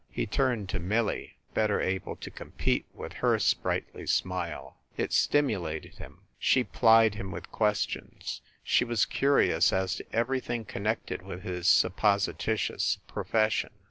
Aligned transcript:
He 0.09 0.25
turned 0.25 0.67
to 0.69 0.79
Millie, 0.79 1.37
better 1.53 1.79
able 1.79 2.15
to 2.15 2.31
compete 2.31 2.87
with 2.91 3.13
her 3.21 3.37
sprightly 3.37 4.07
smile. 4.07 4.77
It 4.97 5.13
stimulated 5.13 5.99
him. 5.99 6.21
She 6.39 6.63
plied 6.63 7.13
him 7.13 7.29
with 7.29 7.51
ques 7.51 7.85
tions. 7.87 8.41
She 8.63 8.83
was 8.83 9.05
curious 9.05 9.71
as 9.71 9.93
to 9.97 10.05
everything 10.11 10.65
connected 10.65 11.21
with 11.21 11.43
his 11.43 11.67
supposititious 11.67 12.97
profession. 13.07 13.69